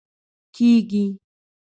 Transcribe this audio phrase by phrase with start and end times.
[0.55, 1.03] کیږي